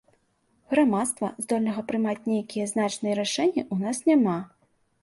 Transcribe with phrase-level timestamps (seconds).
[0.73, 4.39] Грамадства, здольнага прымаць нейкія значныя рашэнні ў нас няма.